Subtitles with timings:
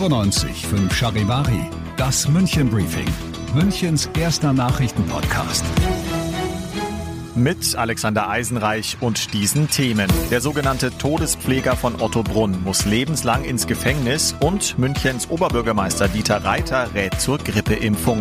[0.00, 1.68] 95 5 Charivari,
[1.98, 3.06] das München Briefing,
[3.54, 5.62] Münchens erster Nachrichtenpodcast.
[7.34, 10.10] Mit Alexander Eisenreich und diesen Themen.
[10.30, 16.94] Der sogenannte Todespfleger von Otto Brunn muss lebenslang ins Gefängnis und Münchens Oberbürgermeister Dieter Reiter
[16.94, 18.20] rät zur Grippeimpfung.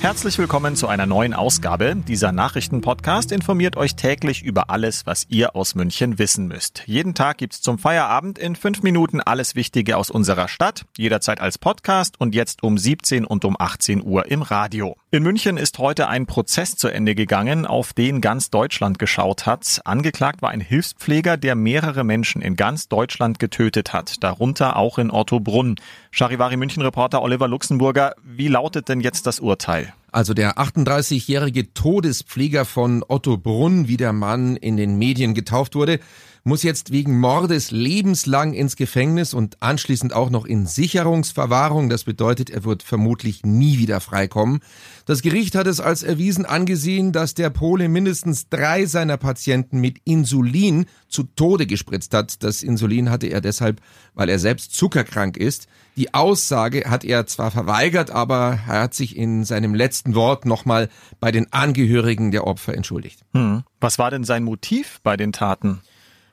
[0.00, 1.94] Herzlich willkommen zu einer neuen Ausgabe.
[1.94, 6.84] Dieser Nachrichtenpodcast informiert euch täglich über alles, was ihr aus München wissen müsst.
[6.86, 11.58] Jeden Tag gibt's zum Feierabend in fünf Minuten alles Wichtige aus unserer Stadt, jederzeit als
[11.58, 14.96] Podcast und jetzt um 17 und um 18 Uhr im Radio.
[15.10, 19.82] In München ist heute ein Prozess zu Ende gegangen, auf den ganz Deutschland geschaut hat.
[19.84, 25.10] Angeklagt war ein Hilfspfleger, der mehrere Menschen in ganz Deutschland getötet hat, darunter auch in
[25.10, 25.74] Ottobrunn.
[26.10, 29.89] Charivari München Reporter Oliver Luxemburger, wie lautet denn jetzt das Urteil?
[29.90, 29.99] теперь.
[30.12, 36.00] Also der 38-jährige Todespfleger von Otto Brunn, wie der Mann in den Medien getauft wurde,
[36.42, 41.88] muss jetzt wegen Mordes lebenslang ins Gefängnis und anschließend auch noch in Sicherungsverwahrung.
[41.90, 44.60] Das bedeutet, er wird vermutlich nie wieder freikommen.
[45.04, 49.98] Das Gericht hat es als erwiesen angesehen, dass der Pole mindestens drei seiner Patienten mit
[50.04, 52.42] Insulin zu Tode gespritzt hat.
[52.42, 53.80] Das Insulin hatte er deshalb,
[54.14, 55.66] weil er selbst zuckerkrank ist.
[55.96, 60.88] Die Aussage hat er zwar verweigert, aber er hat sich in seinem letzten Wort nochmal
[61.20, 63.24] bei den Angehörigen der Opfer entschuldigt.
[63.32, 63.64] Hm.
[63.80, 65.80] Was war denn sein Motiv bei den Taten?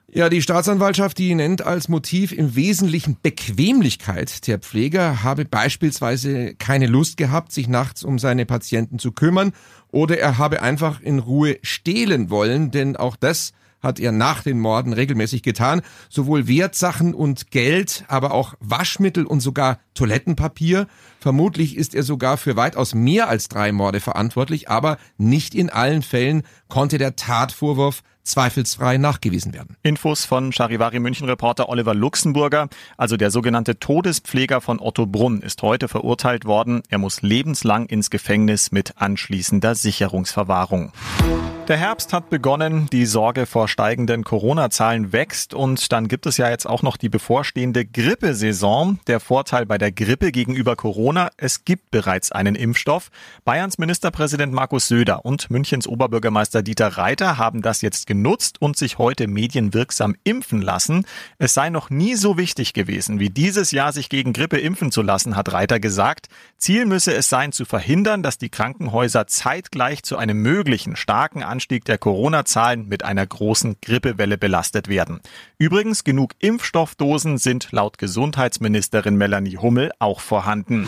[0.09, 4.47] Ja, die Staatsanwaltschaft, die nennt als Motiv im Wesentlichen Bequemlichkeit.
[4.47, 9.51] Der Pfleger habe beispielsweise keine Lust gehabt, sich nachts um seine Patienten zu kümmern
[9.91, 13.51] oder er habe einfach in Ruhe stehlen wollen, denn auch das
[13.81, 15.81] hat er nach den Morden regelmäßig getan.
[16.09, 20.87] Sowohl Wertsachen und Geld, aber auch Waschmittel und sogar Toilettenpapier.
[21.19, 26.01] Vermutlich ist er sogar für weitaus mehr als drei Morde verantwortlich, aber nicht in allen
[26.01, 29.77] Fällen konnte der Tatvorwurf zweifelsfrei nachgewiesen werden.
[29.81, 32.67] Infos von Charivari München Reporter Oliver Luxemburger,
[32.97, 36.83] also der sogenannte Todespfleger von Otto Brunn, ist heute verurteilt worden.
[36.89, 40.91] Er muss lebenslang ins Gefängnis mit anschließender Sicherungsverwahrung.
[41.67, 46.49] Der Herbst hat begonnen, die Sorge vor steigenden Corona-Zahlen wächst und dann gibt es ja
[46.49, 49.01] jetzt auch noch die bevorstehende Grippesaison.
[49.07, 53.09] Der Vorteil bei der Grippe gegenüber Corona, es gibt bereits einen Impfstoff.
[53.43, 58.97] Bayerns Ministerpräsident Markus Söder und Münchens Oberbürgermeister Dieter Reiter haben das jetzt genutzt und sich
[58.97, 61.05] heute medienwirksam impfen lassen.
[61.37, 65.01] Es sei noch nie so wichtig gewesen, wie dieses Jahr sich gegen Grippe impfen zu
[65.01, 66.27] lassen, hat Reiter gesagt.
[66.57, 71.85] Ziel müsse es sein, zu verhindern, dass die Krankenhäuser zeitgleich zu einem möglichen starken Anstieg
[71.85, 75.21] der Corona-Zahlen mit einer großen Grippewelle belastet werden.
[75.57, 80.85] Übrigens, genug Impfstoffdosen sind laut Gesundheitsministerin Melanie Hummel auch vorhanden.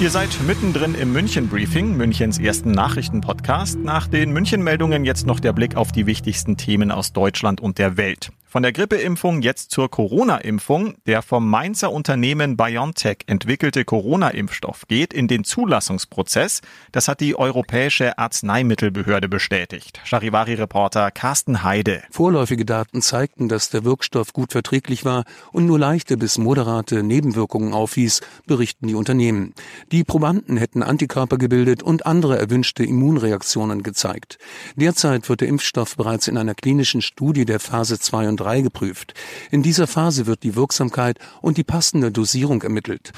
[0.00, 3.78] Ihr seid mittendrin im München-Briefing, Münchens ersten Nachrichtenpodcast.
[3.78, 7.98] Nach den München-Meldungen jetzt noch der Blick auf die wichtigsten Themen aus Deutschland und der
[7.98, 8.32] Welt.
[8.54, 10.94] Von der Grippeimpfung jetzt zur Corona-Impfung.
[11.06, 16.60] Der vom Mainzer Unternehmen BioNTech entwickelte Corona-Impfstoff geht in den Zulassungsprozess.
[16.92, 20.00] Das hat die Europäische Arzneimittelbehörde bestätigt.
[20.04, 22.04] Charivari-Reporter Carsten Heide.
[22.12, 27.74] Vorläufige Daten zeigten, dass der Wirkstoff gut verträglich war und nur leichte bis moderate Nebenwirkungen
[27.74, 29.52] aufwies, berichten die Unternehmen.
[29.90, 34.38] Die Probanden hätten Antikörper gebildet und andere erwünschte Immunreaktionen gezeigt.
[34.76, 39.14] Derzeit wird der Impfstoff bereits in einer klinischen Studie der Phase 2 und 3 geprüft.
[39.50, 43.12] In dieser Phase wird die Wirksamkeit und die passende Dosierung ermittelt.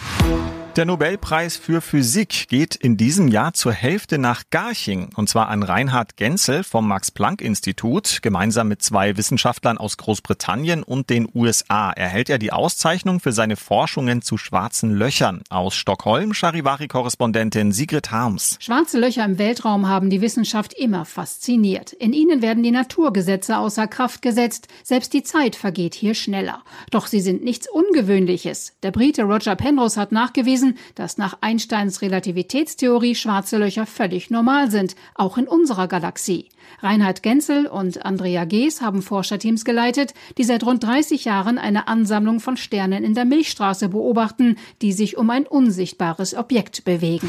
[0.77, 5.63] Der Nobelpreis für Physik geht in diesem Jahr zur Hälfte nach Garching, und zwar an
[5.63, 8.19] Reinhard Genzel vom Max-Planck-Institut.
[8.21, 13.57] Gemeinsam mit zwei Wissenschaftlern aus Großbritannien und den USA erhält er die Auszeichnung für seine
[13.57, 15.41] Forschungen zu schwarzen Löchern.
[15.49, 18.59] Aus Stockholm, Charivari-Korrespondentin Sigrid Harms.
[18.61, 21.95] Schwarze Löcher im Weltraum haben die Wissenschaft immer fasziniert.
[21.95, 24.69] In ihnen werden die Naturgesetze außer Kraft gesetzt.
[24.83, 26.63] Selbst die Zeit vergeht hier schneller.
[26.91, 28.75] Doch sie sind nichts Ungewöhnliches.
[28.83, 34.71] Der Brite Roger Penrose hat nachgewiesen, bewiesen, dass nach Einsteins Relativitätstheorie schwarze Löcher völlig normal
[34.71, 36.49] sind, auch in unserer Galaxie.
[36.81, 42.41] Reinhard Genzel und Andrea Gees haben Forscherteams geleitet, die seit rund 30 Jahren eine Ansammlung
[42.41, 47.29] von Sternen in der Milchstraße beobachten, die sich um ein unsichtbares Objekt bewegen.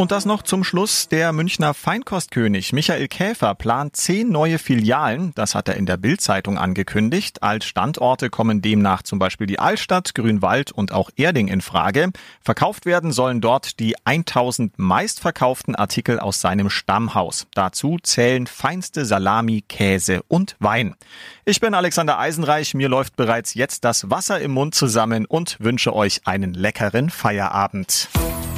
[0.00, 1.08] Und das noch zum Schluss.
[1.08, 5.32] Der Münchner Feinkostkönig Michael Käfer plant zehn neue Filialen.
[5.34, 7.42] Das hat er in der Bildzeitung angekündigt.
[7.42, 12.12] Als Standorte kommen demnach zum Beispiel die Altstadt, Grünwald und auch Erding in Frage.
[12.40, 17.46] Verkauft werden sollen dort die 1000 meistverkauften Artikel aus seinem Stammhaus.
[17.52, 20.94] Dazu zählen feinste Salami, Käse und Wein.
[21.44, 22.72] Ich bin Alexander Eisenreich.
[22.72, 28.08] Mir läuft bereits jetzt das Wasser im Mund zusammen und wünsche euch einen leckeren Feierabend.